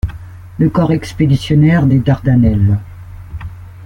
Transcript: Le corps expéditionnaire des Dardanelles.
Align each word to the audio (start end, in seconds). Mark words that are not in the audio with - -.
Le 0.57 0.67
corps 0.67 0.93
expéditionnaire 0.93 1.85
des 1.85 1.99
Dardanelles. 1.99 2.79